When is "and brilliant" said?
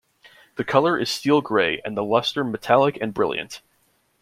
2.99-3.61